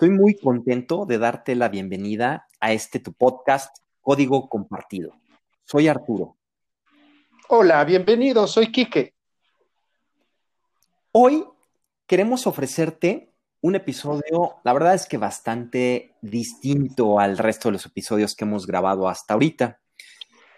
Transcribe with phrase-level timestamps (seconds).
[0.00, 5.12] Estoy muy contento de darte la bienvenida a este tu podcast Código Compartido.
[5.62, 6.38] Soy Arturo.
[7.50, 9.12] Hola, bienvenido, soy Quique.
[11.12, 11.44] Hoy
[12.06, 18.34] queremos ofrecerte un episodio, la verdad es que bastante distinto al resto de los episodios
[18.34, 19.80] que hemos grabado hasta ahorita,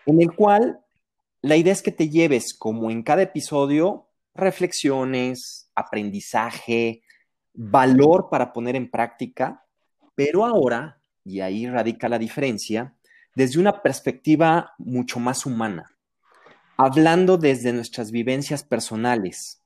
[0.07, 0.79] en el cual
[1.41, 4.07] la idea es que te lleves, como en cada episodio,
[4.37, 7.03] reflexiones, aprendizaje,
[7.55, 9.65] valor para poner en práctica,
[10.15, 12.95] pero ahora, y ahí radica la diferencia,
[13.35, 15.91] desde una perspectiva mucho más humana,
[16.77, 19.63] hablando desde nuestras vivencias personales.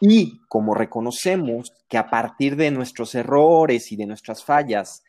[0.00, 5.02] Y como reconocemos que a partir de nuestros errores y de nuestras fallas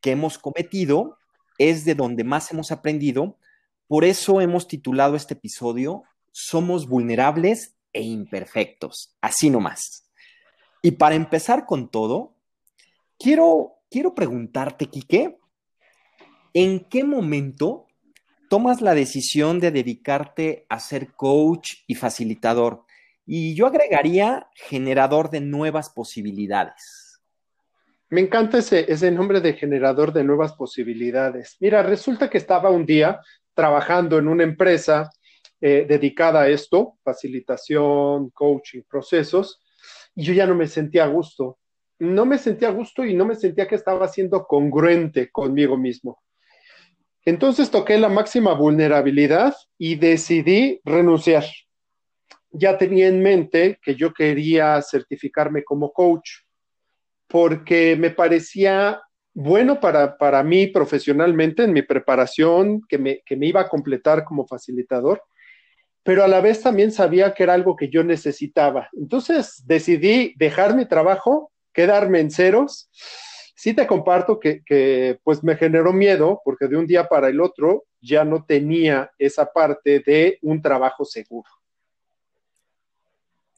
[0.00, 1.18] que hemos cometido,
[1.58, 3.36] es de donde más hemos aprendido,
[3.86, 10.09] por eso hemos titulado este episodio Somos vulnerables e imperfectos, así nomás.
[10.82, 12.36] Y para empezar con todo,
[13.18, 15.38] quiero, quiero preguntarte, Quique,
[16.54, 17.86] ¿en qué momento
[18.48, 22.84] tomas la decisión de dedicarte a ser coach y facilitador?
[23.26, 27.20] Y yo agregaría generador de nuevas posibilidades.
[28.08, 31.56] Me encanta ese, ese nombre de generador de nuevas posibilidades.
[31.60, 33.20] Mira, resulta que estaba un día
[33.54, 35.10] trabajando en una empresa
[35.60, 39.60] eh, dedicada a esto, facilitación, coaching, procesos,
[40.20, 41.58] yo ya no me sentía a gusto.
[41.98, 46.18] No me sentía a gusto y no me sentía que estaba siendo congruente conmigo mismo.
[47.24, 51.44] Entonces toqué la máxima vulnerabilidad y decidí renunciar.
[52.50, 56.30] Ya tenía en mente que yo quería certificarme como coach
[57.28, 59.00] porque me parecía
[59.32, 64.24] bueno para, para mí profesionalmente en mi preparación, que me, que me iba a completar
[64.24, 65.22] como facilitador,
[66.02, 68.88] pero a la vez también sabía que era algo que yo necesitaba.
[68.92, 72.88] Entonces decidí dejar mi trabajo, quedarme en ceros.
[73.54, 77.84] Sí te comparto que, pues me generó miedo porque de un día para el otro
[78.00, 81.50] ya no tenía esa parte de un trabajo seguro.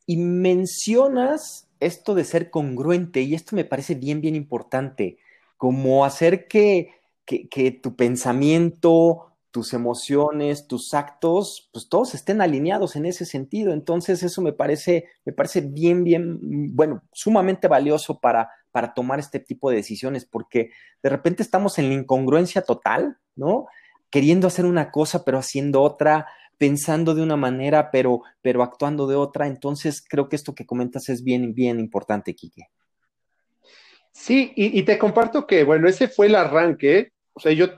[0.04, 5.18] Y mencionas esto de ser congruente y esto me parece bien, bien importante,
[5.56, 6.90] como hacer que,
[7.24, 13.72] que, que tu pensamiento, tus emociones, tus actos, pues todos estén alineados en ese sentido.
[13.72, 19.38] Entonces, eso me parece, me parece bien, bien, bueno, sumamente valioso para, para tomar este
[19.38, 20.70] tipo de decisiones, porque
[21.02, 23.66] de repente estamos en la incongruencia total, ¿no?
[24.10, 26.26] Queriendo hacer una cosa, pero haciendo otra,
[26.56, 29.46] pensando de una manera, pero, pero actuando de otra.
[29.46, 32.68] Entonces, creo que esto que comentas es bien, bien importante, Quique.
[34.12, 37.12] Sí, y, y te comparto que, bueno, ese fue el arranque.
[37.34, 37.68] O sea, yo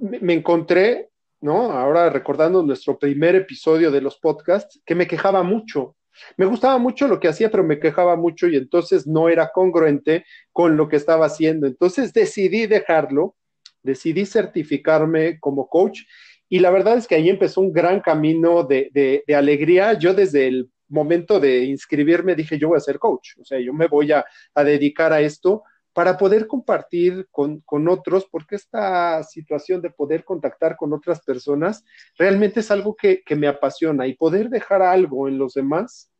[0.00, 1.09] me encontré
[1.40, 1.72] ¿no?
[1.72, 5.96] Ahora recordando nuestro primer episodio de los podcasts, que me quejaba mucho.
[6.36, 10.24] Me gustaba mucho lo que hacía, pero me quejaba mucho y entonces no era congruente
[10.52, 11.66] con lo que estaba haciendo.
[11.66, 13.36] Entonces decidí dejarlo,
[13.82, 16.00] decidí certificarme como coach
[16.48, 19.94] y la verdad es que ahí empezó un gran camino de, alegría.
[19.94, 23.72] Yo desde el momento de inscribirme dije, yo voy a ser coach, o sea, yo
[23.72, 24.24] me voy a
[24.56, 25.62] dedicar a esto
[25.92, 31.84] para poder compartir con, otros, porque esta situación de poder contactar con otras personas
[32.16, 36.10] realmente es algo que, me apasiona y poder dejar algo en los demás,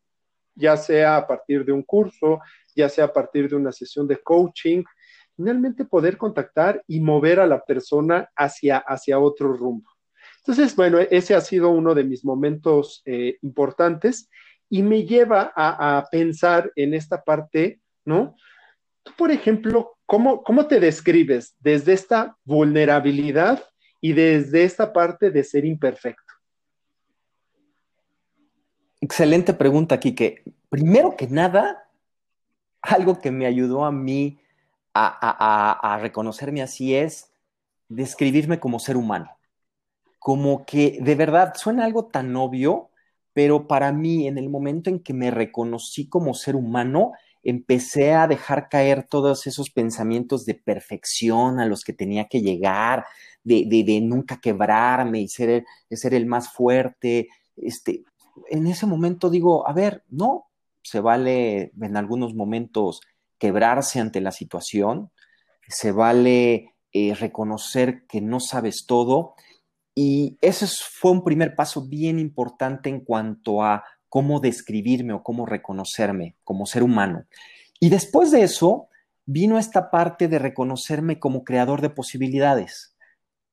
[0.55, 2.41] ya sea a partir de un curso,
[2.75, 4.83] ya sea a partir de una sesión de coaching,
[5.37, 9.89] finalmente poder contactar y mover a la persona hacia, hacia otro rumbo.
[10.39, 14.29] Entonces, bueno, ese ha sido uno de mis momentos eh, importantes
[14.69, 18.35] y me lleva a, a pensar en esta parte, ¿no?
[19.17, 23.65] Por ejemplo, ¿cómo, ¿cómo te describes desde esta vulnerabilidad
[24.01, 26.33] y desde esta parte de ser imperfecto?
[29.01, 30.43] Excelente pregunta, Kike.
[30.69, 31.89] Primero que nada,
[32.83, 34.39] algo que me ayudó a mí
[34.95, 37.33] a, reconocerme así es
[37.89, 39.31] describirme como ser humano.
[40.19, 42.91] Como que de verdad suena algo tan obvio,
[43.33, 48.27] pero para mí en el momento en que me reconocí como ser humano, empecé a
[48.27, 53.05] dejar caer todos esos pensamientos de perfección a los que tenía que llegar,
[53.43, 57.29] de, de, nunca quebrarme y ser, ser el más fuerte.
[57.57, 58.05] Este,
[58.51, 60.51] en ese momento digo, a ver, no,
[60.83, 63.01] se vale en algunos momentos
[63.39, 65.11] quebrarse ante la situación,
[65.69, 69.35] se vale eh, reconocer que no sabes todo.
[69.95, 75.47] Y ese fue un primer paso bien importante en cuanto a cómo describirme o cómo
[75.47, 77.25] reconocerme como ser humano.
[77.81, 78.89] Y después de eso,
[79.25, 82.95] vino esta parte de reconocerme como creador de posibilidades.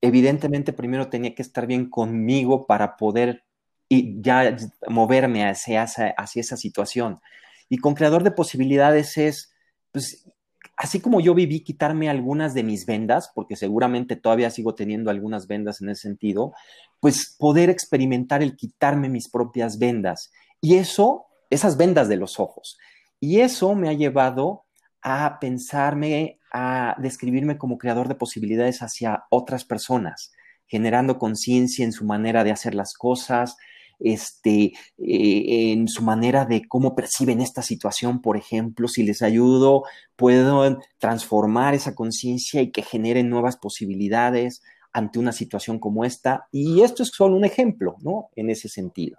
[0.01, 3.43] Evidentemente, primero tenía que estar bien conmigo para poder
[3.87, 4.57] y ya
[4.89, 7.19] moverme hacia, hacia esa situación.
[7.69, 9.53] Y con creador de posibilidades es,
[9.91, 10.27] pues,
[10.75, 15.47] así como yo viví quitarme algunas de mis vendas, porque seguramente todavía sigo teniendo algunas
[15.47, 16.53] vendas en ese sentido,
[16.99, 20.31] pues poder experimentar el quitarme mis propias vendas.
[20.61, 22.77] Y eso, esas vendas de los ojos.
[23.19, 24.65] Y eso me ha llevado
[25.01, 30.31] a pensarme, a describirme como creador de posibilidades hacia otras personas,
[30.65, 33.57] generando conciencia en su manera de hacer las cosas,
[33.99, 39.83] este, eh, en su manera de cómo perciben esta situación, por ejemplo, si les ayudo,
[40.15, 44.61] puedo transformar esa conciencia y que generen nuevas posibilidades
[44.93, 46.47] ante una situación como esta.
[46.51, 48.29] Y esto es solo un ejemplo, ¿no?
[48.35, 49.17] En ese sentido.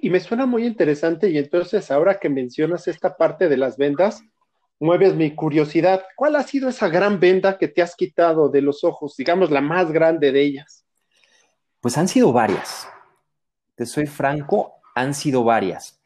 [0.00, 4.22] Y me suena muy interesante y entonces ahora que mencionas esta parte de las vendas,
[4.80, 6.04] mueves mi curiosidad.
[6.16, 9.60] ¿Cuál ha sido esa gran venda que te has quitado de los ojos, digamos la
[9.60, 10.84] más grande de ellas?
[11.80, 12.88] Pues han sido varias
[13.78, 16.00] te soy franco, han sido varias.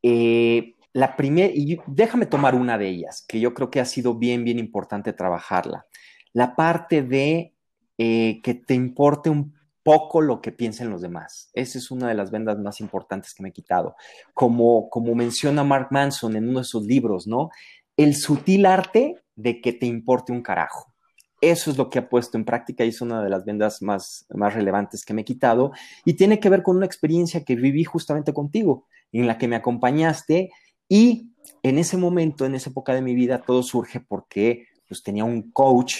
[0.00, 4.14] Eh, la primera, y déjame tomar una de ellas, que yo creo que ha sido
[4.14, 5.86] bien, bien importante trabajarla.
[6.32, 7.52] La parte de
[7.98, 11.50] eh, que te importe un poco lo que piensen los demás.
[11.52, 13.96] Esa es una de las vendas más importantes que me he quitado.
[14.34, 17.50] Como, como menciona Mark Manson en uno de sus libros, ¿no?
[17.96, 20.92] El sutil arte de que te importe un carajo.
[21.40, 24.26] Eso es lo que ha puesto en práctica y es una de las vendas más,
[24.28, 25.72] más relevantes que me he quitado
[26.04, 29.56] y tiene que ver con una experiencia que viví justamente contigo, en la que me
[29.56, 30.50] acompañaste
[30.86, 31.30] y
[31.62, 35.50] en ese momento, en esa época de mi vida, todo surge porque pues, tenía un
[35.52, 35.94] coach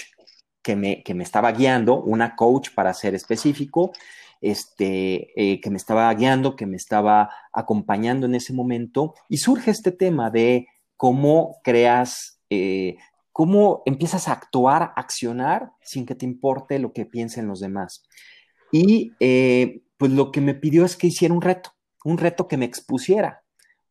[0.61, 3.91] que me, que me estaba guiando, una coach para ser específico,
[4.41, 9.71] este, eh, que me estaba guiando, que me estaba acompañando en ese momento y surge
[9.71, 10.67] este tema de
[10.97, 12.97] cómo creas eh,
[13.31, 18.03] cómo empiezas a actuar, accionar sin que te importe lo que piensen los demás.
[18.71, 21.71] Y eh, pues lo que me pidió es que hiciera un reto,
[22.03, 23.43] un reto que me expusiera,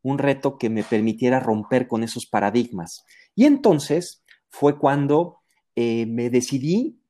[0.03, 3.05] un reto que me permitiera romper con esos paradigmas.
[3.35, 5.40] Y entonces fue cuando
[5.81, 7.01] eh, me decidí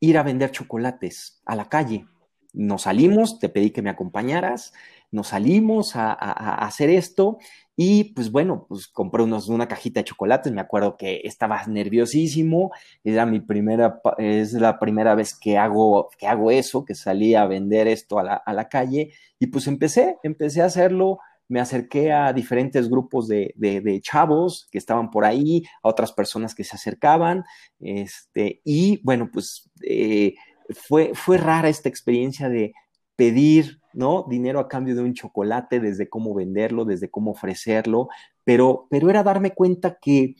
[0.00, 2.06] ir a vender chocolates a la calle.
[2.54, 4.72] Nos salimos, te pedí que me acompañaras,
[5.10, 7.36] nos salimos a, hacer esto
[7.76, 12.70] y pues bueno, pues compré una cajita de chocolates, me acuerdo que estaba nerviosísimo,
[13.02, 17.44] era mi primera, es la primera vez que hago, que hago eso, que salí a
[17.44, 19.12] vender esto a la, a la calle.
[19.38, 21.18] Y pues empecé, empecé a hacerlo,
[21.54, 26.64] me acerqué a diferentes grupos de, chavos que estaban por ahí, a otras personas que
[26.64, 27.44] se acercaban,
[27.78, 30.34] este, y bueno, pues eh,
[30.70, 32.74] fue, fue rara esta experiencia de
[33.14, 34.26] pedir, ¿no?
[34.28, 38.08] Dinero a cambio de un chocolate, desde cómo venderlo, desde cómo ofrecerlo,
[38.42, 40.34] pero, pero era darme cuenta que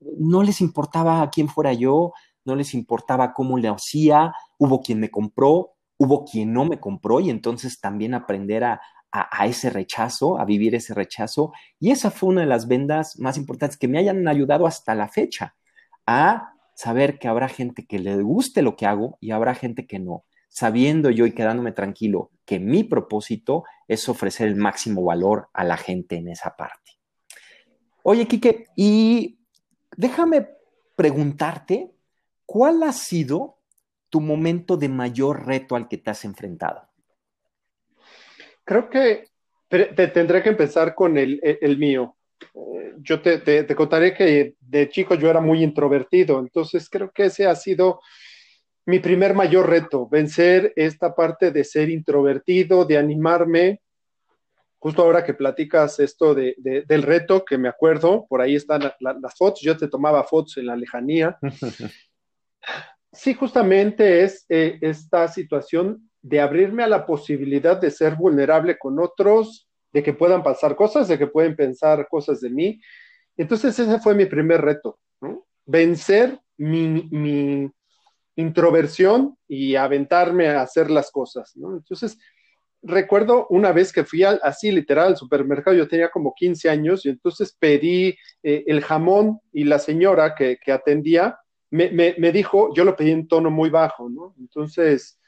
[0.00, 2.12] no les importaba a quién fuera yo,
[2.44, 7.20] no les importaba cómo le hacía, hubo quien me compró, hubo quien no me compró
[7.20, 8.80] y entonces también aprender a,
[9.12, 11.52] a, ese rechazo, a vivir ese rechazo.
[11.78, 15.08] Y esa fue una de las vendas más importantes que me hayan ayudado hasta la
[15.08, 15.54] fecha
[16.06, 19.98] a saber que habrá gente que le guste lo que hago y habrá gente que
[19.98, 25.64] no sabiendo yo y quedándome tranquilo que mi propósito es ofrecer el máximo valor a
[25.64, 26.98] la gente en esa parte.
[28.02, 29.38] Oye, Quique, y
[29.96, 30.48] déjame
[30.96, 31.94] preguntarte,
[32.44, 33.58] ¿cuál ha sido
[34.08, 36.89] tu momento de mayor reto al que te has enfrentado?
[38.70, 39.26] Creo que
[39.68, 42.16] te tendré que empezar con el, mío.
[42.40, 47.24] Eh, yo te, te, contaré que de chico yo era muy introvertido, entonces creo que
[47.24, 48.00] ese ha sido
[48.86, 53.80] mi primer mayor reto, vencer esta parte de ser introvertido, de animarme.
[54.78, 56.54] Justo ahora que platicas esto de,
[56.86, 60.66] del reto, que me acuerdo, por ahí están las fotos, yo te tomaba fotos en
[60.66, 61.36] la lejanía.
[63.12, 68.98] Sí, justamente es eh, esta situación de abrirme a la posibilidad de ser vulnerable con
[68.98, 72.80] otros, de que puedan pasar cosas, de que pueden pensar cosas de mí.
[73.36, 74.98] Entonces ese fue mi primer reto,
[75.66, 77.70] vencer mi, mi,
[78.36, 81.76] introversión y aventarme a hacer las cosas, ¿no?
[81.76, 82.16] Entonces,
[82.82, 87.10] recuerdo una vez que fui así literal al supermercado, yo tenía como 15 años y
[87.10, 91.38] entonces pedí eh, el jamón y la señora que, atendía
[91.70, 94.34] me, me, dijo, yo lo pedí en tono muy bajo, ¿no?
[94.38, 95.19] Entonces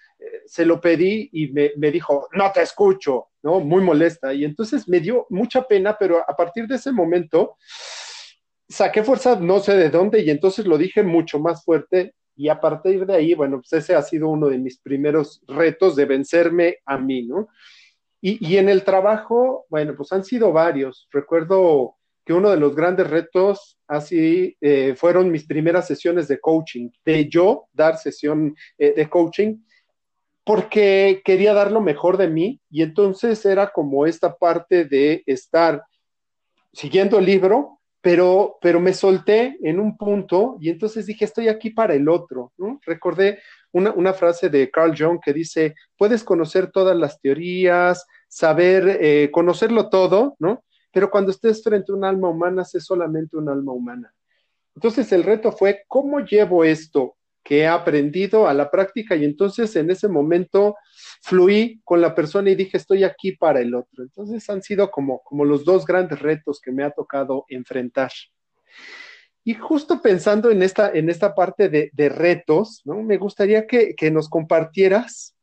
[0.47, 3.61] se lo pedí y me, me, dijo, no te escucho, ¿no?
[3.61, 4.33] Muy molesta.
[4.33, 7.57] Y entonces me dio mucha pena, pero a partir de ese momento
[8.69, 12.61] saqué fuerza no sé de dónde y entonces lo dije mucho más fuerte y a
[12.61, 16.79] partir de ahí, bueno, pues ese ha sido uno de mis primeros retos de vencerme
[16.87, 17.49] a mí, ¿no?
[18.25, 21.09] Y, en el trabajo, bueno, pues han sido varios.
[21.11, 26.89] Recuerdo que uno de los grandes retos así eh, fueron mis primeras sesiones de coaching,
[27.05, 29.57] de yo dar sesión eh, de coaching,
[30.45, 35.85] porque quería dar lo mejor de mí y entonces era como esta parte de estar
[36.73, 41.71] siguiendo el libro, pero, pero me solté en un punto y entonces dije, estoy aquí
[41.71, 42.53] para el otro.
[42.85, 43.39] Recordé
[43.71, 49.89] una, frase de Carl Jung que dice, puedes conocer todas las teorías, saber, eh, conocerlo
[49.89, 50.65] todo, ¿no?
[50.91, 54.13] Pero cuando estés frente a un alma humana, sé solamente un alma humana.
[54.75, 59.17] Entonces el reto fue, ¿cómo llevo esto que he aprendido a la práctica?
[59.17, 60.77] Y entonces en ese momento
[61.23, 64.03] fluí con la persona y dije, estoy aquí para el otro.
[64.03, 68.11] Entonces han sido como, como los dos grandes retos que me ha tocado enfrentar.
[69.45, 73.03] Y justo pensando en esta, en esta parte de, retos, ¿no?
[73.03, 75.35] me gustaría que, que nos compartieras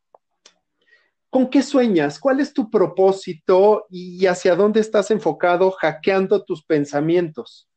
[1.29, 7.68] con qué sueñas, cuál es tu propósito y hacia dónde estás enfocado hackeando tus pensamientos.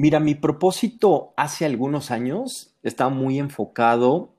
[0.00, 4.34] Mira, mi propósito hace algunos años estaba muy enfocado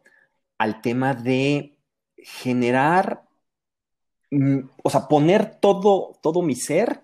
[0.57, 1.77] al tema de
[2.17, 3.25] generar,
[4.31, 7.01] mm, o sea, poner todo, todo mi ser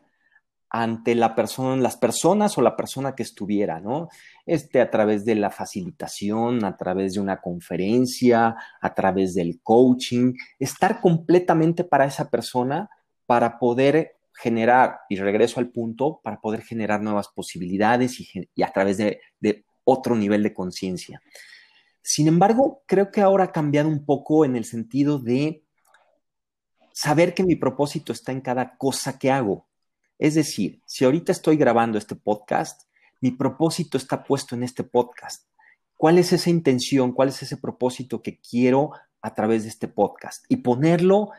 [0.72, 4.10] ante la persona, las personas o la persona que estuviera, ¿no?
[4.48, 10.34] Este, a través de la facilitación, a través de una conferencia, a través del coaching,
[10.58, 12.90] estar completamente para esa persona
[13.28, 18.98] para poder generar, y regreso al punto, para poder generar nuevas posibilidades y, a través
[18.98, 21.22] de, de otro nivel de conciencia.
[22.02, 25.64] Sin embargo, creo que ahora ha cambiado un poco en el sentido de
[26.94, 29.68] saber que mi propósito está en cada cosa que hago.
[30.18, 32.84] Es decir, si ahorita estoy grabando este podcast,
[33.22, 35.48] mi propósito está puesto en este podcast.
[35.96, 37.12] ¿Cuál es esa intención?
[37.12, 38.92] ¿Cuál es ese propósito que quiero
[39.22, 40.46] a través de este podcast?
[40.48, 41.32] Y ponerlo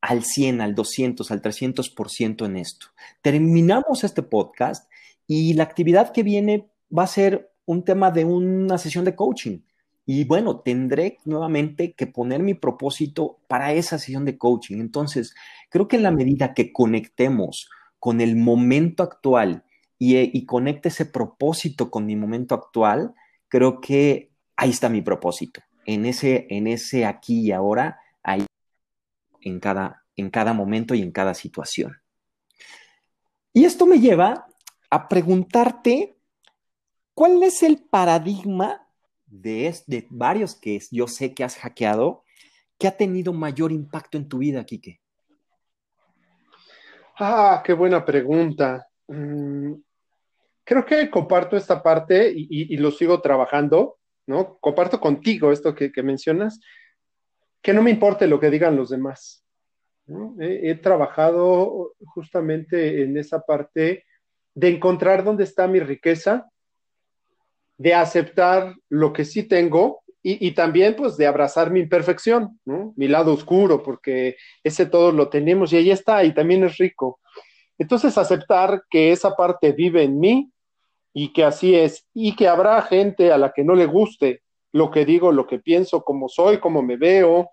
[0.00, 2.86] al 100, al 200, al 300% en esto.
[3.22, 4.90] Terminamos este podcast
[5.26, 9.60] y la actividad que viene va a ser un tema de una sesión de coaching.
[10.06, 14.78] Y bueno, tendré nuevamente que poner mi propósito para esa sesión de coaching.
[14.80, 15.34] Entonces,
[15.68, 17.68] creo que en la medida que conectemos
[18.00, 19.62] con el momento actual
[19.98, 23.14] y, conecte ese propósito con mi momento actual,
[23.48, 25.60] creo que ahí está mi propósito.
[25.84, 28.00] En ese, en ese aquí y ahora,
[29.40, 32.00] en cada, en cada momento y en cada situación.
[33.52, 34.46] Y esto me lleva
[34.90, 36.16] a preguntarte,
[37.14, 38.86] ¿cuál es el paradigma
[39.26, 42.24] de, de varios que yo sé que has hackeado
[42.80, 45.00] que ha tenido mayor impacto en tu vida, Quique?
[47.18, 48.88] Ah, qué buena pregunta.
[49.06, 49.74] Mm,
[50.64, 54.56] creo que comparto esta parte y, lo sigo trabajando, ¿no?
[54.58, 56.58] Comparto contigo esto que, mencionas,
[57.62, 59.44] que no me importe lo que digan los demás.
[60.40, 64.04] He, trabajado justamente en esa parte
[64.54, 66.48] de encontrar dónde está mi riqueza,
[67.78, 73.32] de aceptar lo que sí tengo y, también pues de abrazar mi imperfección, mi lado
[73.32, 77.20] oscuro, porque ese todo lo tenemos y ahí está y también es rico.
[77.78, 80.50] Entonces aceptar que esa parte vive en mí
[81.14, 84.90] y que así es y que habrá gente a la que no le guste lo
[84.90, 87.50] que digo, lo que pienso, cómo soy, cómo me veo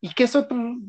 [0.00, 0.46] y que eso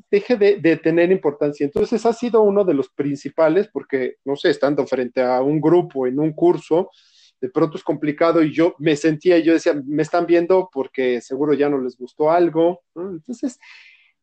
[0.10, 1.66] deje de, tener importancia.
[1.66, 6.08] Entonces ha sido uno de los principales porque, no sé, estando frente a un grupo
[6.08, 6.90] en un curso,
[7.42, 11.54] de pronto es complicado y yo me sentía, yo decía, me están viendo porque seguro
[11.54, 12.82] ya no les gustó algo.
[12.96, 13.60] Entonces,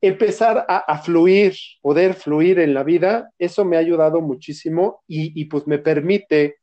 [0.01, 5.67] empezar a, fluir, poder fluir en la vida, eso me ha ayudado muchísimo y, pues
[5.67, 6.59] me permite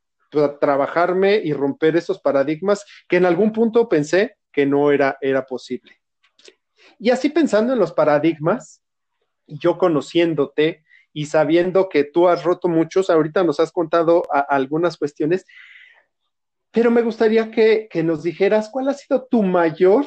[0.60, 6.00] trabajarme y romper esos paradigmas que en algún punto pensé que no era, era posible.
[6.98, 8.82] Y así pensando en los paradigmas,
[9.46, 10.82] yo conociéndote
[11.12, 15.44] y sabiendo que tú has roto muchos, ahorita nos has contado algunas cuestiones,
[16.70, 20.06] pero me gustaría que, nos dijeras cuál ha sido tu mayor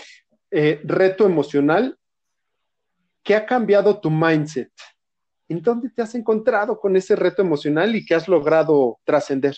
[0.50, 1.96] eh, reto emocional
[3.22, 4.72] que ha cambiado tu mindset.
[5.48, 9.56] ¿En dónde te has encontrado con ese reto emocional y qué has logrado trascender?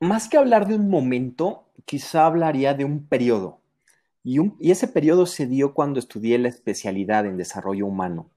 [0.00, 3.60] Más que hablar de un momento, quizá hablaría de un periodo.
[4.22, 8.30] Y, ese periodo se dio cuando estudié la especialidad en desarrollo humano.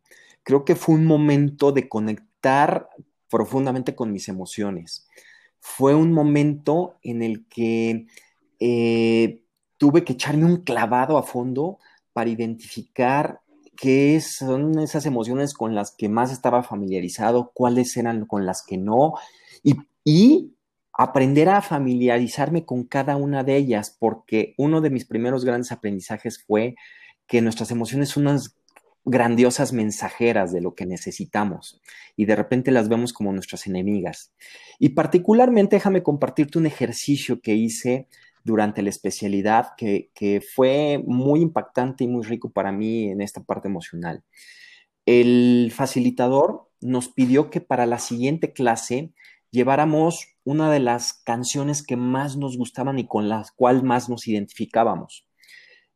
[0.43, 2.89] Creo que fue un momento de conectar
[3.29, 5.07] profundamente con mis emociones
[5.67, 8.07] fue un momento en el que
[8.59, 9.43] eh,
[9.77, 11.79] tuve que echarme un clavado a fondo
[12.13, 13.41] para identificar
[13.75, 18.77] qué son esas emociones con las que más estaba familiarizado, cuáles eran con las que
[18.77, 19.13] no,
[20.03, 20.55] y
[20.97, 26.43] aprender a familiarizarme con cada una de ellas, porque uno de mis primeros grandes aprendizajes
[26.43, 26.75] fue
[27.27, 28.57] que nuestras emociones son unas
[29.05, 31.81] grandiosas mensajeras de lo que necesitamos
[32.17, 34.33] y de repente las vemos como nuestras enemigas.
[34.79, 38.07] Y particularmente déjame compartirte un ejercicio que hice
[38.43, 43.67] durante la especialidad que, fue muy impactante y muy rico para mí en esta parte
[43.67, 44.23] emocional.
[45.05, 49.11] El facilitador nos pidió que para la siguiente clase
[49.51, 54.29] lleváramos una de las canciones que más nos gustaban y con las cuales más nos
[54.29, 55.27] identificábamos.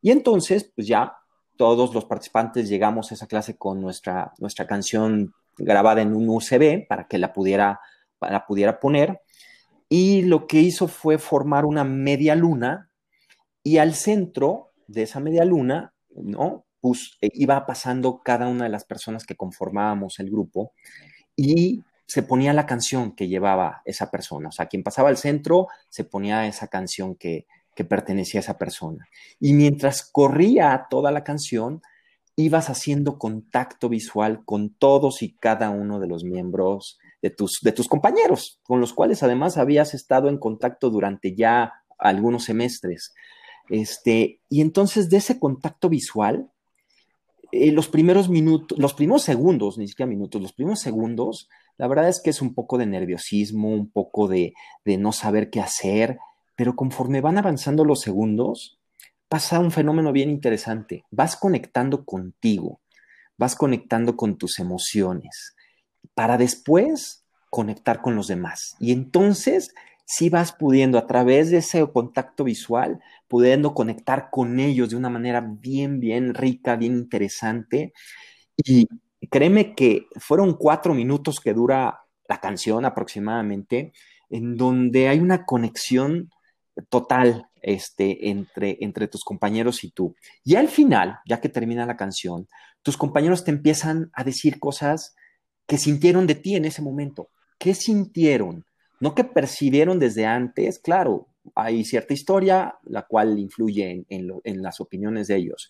[0.01, 1.13] Y entonces, pues ya
[1.55, 6.85] todos los participantes llegamos a esa clase con nuestra, nuestra canción grabada en un USB
[6.85, 7.79] para que la pudiera,
[8.19, 9.21] la pudiera poner.
[9.87, 12.91] Y lo que hizo fue formar una media luna
[13.63, 16.65] y al centro de esa media luna, ¿no?
[16.81, 20.73] Pues iba pasando cada una de las personas que conformábamos el grupo
[21.37, 24.49] y se ponía la canción que llevaba esa persona.
[24.49, 27.47] O sea, quien pasaba al centro se ponía esa canción que,
[27.87, 29.07] pertenecía a esa persona.
[29.39, 31.81] Y mientras corría toda la canción,
[32.35, 37.71] ibas haciendo contacto visual con todos y cada uno de los miembros de tus, de
[37.71, 43.15] tus compañeros, con los cuales además habías estado en contacto durante ya algunos semestres.
[43.69, 46.51] Este, y entonces de ese contacto visual,
[47.53, 51.49] eh, los primeros minutos, los primeros segundos, ni siquiera minutos, los primeros segundos,
[51.81, 54.53] la verdad es que es un poco de nerviosismo, un poco de,
[54.85, 56.19] de no saber qué hacer,
[56.55, 58.77] pero conforme van avanzando los segundos,
[59.27, 61.05] pasa un fenómeno bien interesante.
[61.09, 62.81] Vas conectando contigo,
[63.35, 65.55] vas conectando con tus emociones,
[66.13, 68.75] para después conectar con los demás.
[68.77, 69.73] Y entonces,
[70.05, 75.09] si vas pudiendo a través de ese contacto visual, pudiendo conectar con ellos de una
[75.09, 77.91] manera bien, bien rica, bien interesante.
[78.63, 78.87] Y
[79.27, 83.93] créeme que fueron cuatro minutos que dura la canción aproximadamente,
[84.29, 86.31] en donde hay una conexión
[86.89, 90.15] total este, entre, entre tus compañeros y tú.
[90.43, 92.47] Y al final, ya que termina la canción,
[92.81, 95.15] tus compañeros te empiezan a decir cosas
[95.67, 97.29] que sintieron de ti en ese momento.
[97.59, 98.65] ¿Qué sintieron?
[98.99, 104.79] No que percibieron desde antes, claro, hay cierta historia la cual influye en, en, las
[104.79, 105.69] opiniones de ellos,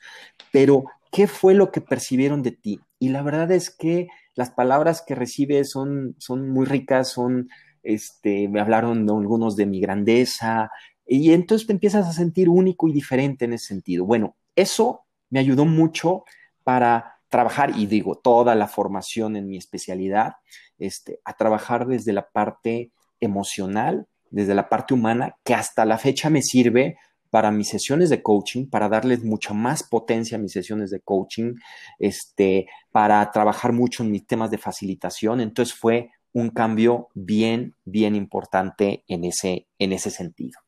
[0.52, 2.80] pero ¿qué fue lo que percibieron de ti?
[3.00, 7.50] Y la verdad es que las palabras que recibes son, son muy ricas, son,
[7.84, 10.70] este, me hablaron algunos de mi grandeza,
[11.06, 14.06] y entonces te empiezas a sentir único y diferente en ese sentido.
[14.06, 16.24] Bueno, eso me ayudó mucho
[16.64, 20.36] para trabajar, y digo, toda la formación en mi especialidad,
[20.78, 26.30] este, a trabajar desde la parte emocional, desde la parte humana, que hasta la fecha
[26.30, 26.98] me sirve
[27.30, 31.56] para mis sesiones de coaching, para darles mucha más potencia a mis sesiones de coaching,
[31.98, 35.40] este, para trabajar mucho en mis temas de facilitación.
[35.40, 40.60] Entonces fue un cambio bien, bien importante en ese, en ese sentido.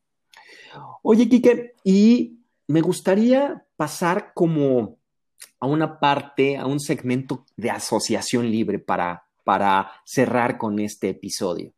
[1.01, 4.97] Oye, Quique, y me gustaría pasar como
[5.59, 11.73] a una parte, a un segmento de asociación libre para, para cerrar con este episodio.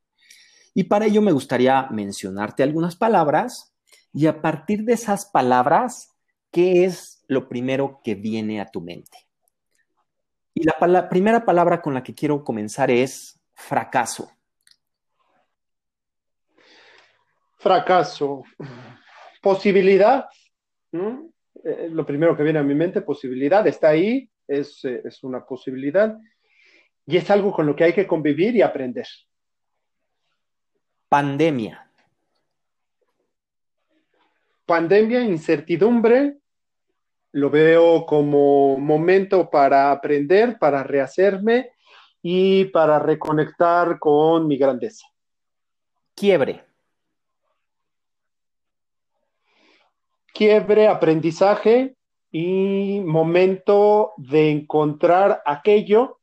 [0.76, 3.76] Y para ello me gustaría mencionarte algunas palabras
[4.14, 6.16] y a partir de esas palabras,
[6.52, 9.18] ¿qué es lo primero que viene a tu mente?
[10.54, 14.30] Y la primera palabra con la que quiero comenzar es fracaso.
[17.58, 18.44] Fracaso
[19.46, 20.26] posibilidad,
[20.92, 25.46] eh, lo primero que viene a mi mente, posibilidad, está ahí, es, eh, es una
[25.46, 26.18] posibilidad
[27.06, 29.06] y es algo con lo que hay que convivir y aprender.
[31.16, 31.90] Pandemia.
[34.66, 36.40] Pandemia, incertidumbre,
[37.32, 41.72] lo veo como momento para aprender, para rehacerme
[42.22, 45.08] y para reconectar con mi grandeza.
[46.14, 46.66] Quiebre.
[50.34, 51.96] quiebre, aprendizaje
[52.30, 56.20] y momento de encontrar aquello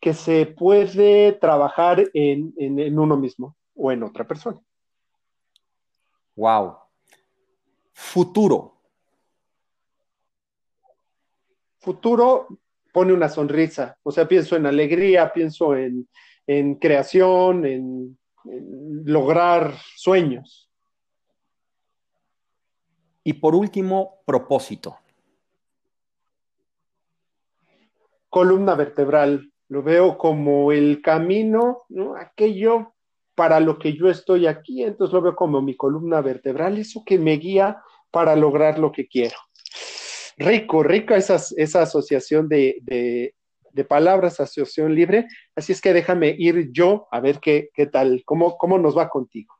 [0.00, 2.52] que se puede trabajar en,
[2.98, 4.60] uno mismo o en otra persona.
[6.36, 6.76] Wow.
[7.92, 8.74] Futuro.
[11.78, 12.48] Futuro
[12.92, 13.96] pone una sonrisa.
[14.02, 16.08] O sea, pienso en alegría, pienso en,
[16.76, 18.18] creación, en
[19.04, 20.70] lograr sueños.
[23.22, 24.98] Y por último, propósito.
[28.28, 29.52] Columna vertebral.
[29.68, 32.16] Lo veo como el camino, ¿no?
[32.16, 32.94] Aquello
[33.38, 37.20] para lo que yo estoy aquí, entonces lo veo como mi columna vertebral, eso que
[37.20, 39.36] me guía para lograr lo que quiero.
[40.36, 45.28] Rico, rica esa, esa asociación de, de, palabras, asociación libre.
[45.54, 49.08] Así es que déjame ir yo a ver qué, qué tal, cómo, cómo nos va
[49.08, 49.54] contigo.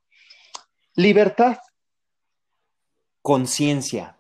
[0.96, 1.58] Libertad
[3.22, 4.18] conciencia.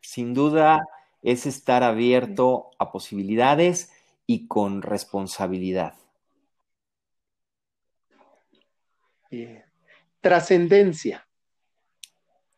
[0.00, 0.82] Sin duda
[1.22, 3.92] es estar abierto a posibilidades
[4.26, 5.94] y con responsabilidad.
[10.20, 11.26] Trascendencia.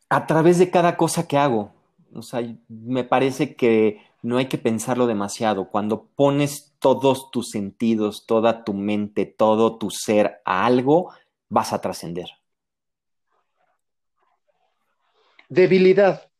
[0.08, 1.72] A través de cada cosa que hago.
[2.14, 5.68] O sea, me parece que no hay que pensarlo demasiado.
[5.68, 11.12] Cuando pones todos tus sentidos, toda tu mente, todo tu ser a algo,
[11.48, 12.28] vas a trascender.
[15.48, 16.30] Debilidad.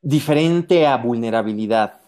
[0.00, 2.01] Diferente a vulnerabilidad.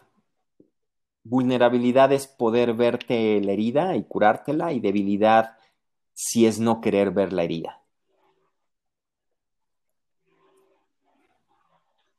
[1.25, 5.57] Vulnerabilidad es poder verte la herida y curártela y debilidad
[6.13, 7.81] si es no querer ver la herida.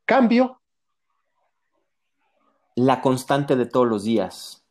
[0.06, 0.60] Cambio.
[2.76, 4.66] La constante de todos los días.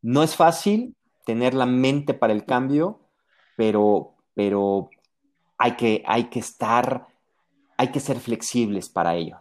[0.00, 3.00] No es fácil tener la mente para el cambio,
[3.56, 4.90] pero, pero
[5.58, 7.08] hay, que, hay que estar,
[7.76, 9.39] hay que ser flexibles para ello.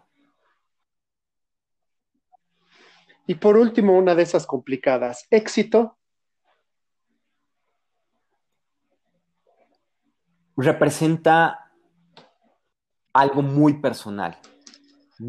[3.30, 6.00] Y por último, una de esas complicadas, éxito.
[10.58, 11.72] Representa
[13.14, 14.40] algo muy personal.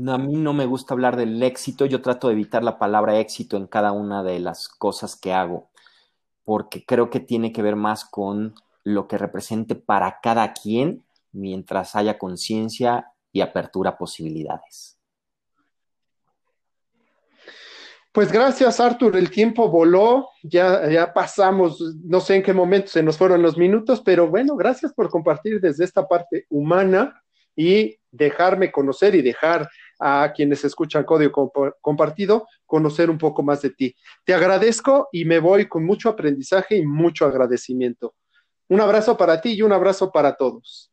[0.08, 3.58] a mí no me gusta hablar del éxito, yo trato de evitar la palabra éxito
[3.58, 5.68] en cada una de las cosas que hago,
[6.42, 11.94] porque creo que tiene que ver más con lo que represente para cada quien mientras
[11.94, 14.99] haya conciencia y apertura a posibilidades.
[18.12, 19.16] Pues gracias, Arthur.
[19.16, 23.56] El tiempo voló, ya, ya pasamos, no sé en qué momento se nos fueron los
[23.56, 27.22] minutos, pero bueno, gracias por compartir desde esta parte humana
[27.54, 29.68] y dejarme conocer y dejar
[30.00, 33.94] a quienes escuchan Código Compartido conocer un poco más de ti.
[34.24, 38.14] Te agradezco y me voy con mucho aprendizaje y mucho agradecimiento.
[38.68, 40.90] Un abrazo para ti y un abrazo para todos.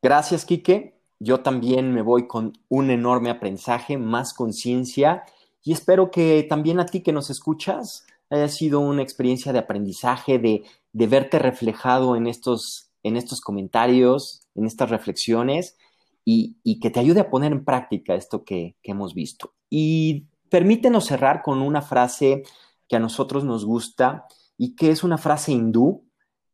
[0.00, 0.94] Gracias, Quique.
[1.18, 5.24] Yo también me voy con un enorme aprendizaje, más conciencia
[5.62, 10.38] y espero que también a ti que nos escuchas haya sido una experiencia de aprendizaje,
[10.38, 15.76] de, verte reflejado en estos, en estos comentarios, en estas reflexiones
[16.24, 19.54] y, que te ayude a poner en práctica esto que, hemos visto.
[19.70, 22.42] Y permítenos cerrar con una frase
[22.86, 26.04] que a nosotros nos gusta y que es una frase hindú,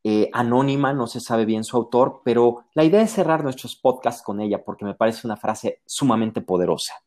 [0.05, 4.23] eh, anónima, no se sabe bien su autor, pero la idea es cerrar nuestros podcasts
[4.23, 7.04] con ella porque me parece una frase sumamente poderosa.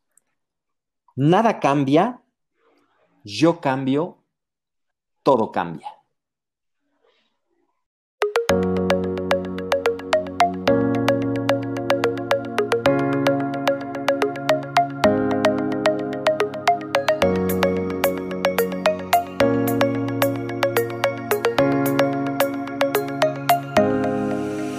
[1.20, 2.22] Nada cambia,
[3.24, 4.24] yo cambio,
[5.24, 5.97] todo cambia.